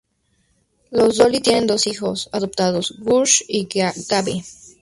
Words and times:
Los 0.89 1.17
Doyle 1.17 1.41
tienen 1.41 1.67
dos 1.67 1.85
hijos 1.85 2.27
adoptados, 2.33 2.95
Gus 3.01 3.43
y 3.47 3.67
Gabe. 3.71 4.41